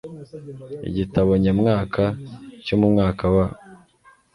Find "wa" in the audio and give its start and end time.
3.35-3.45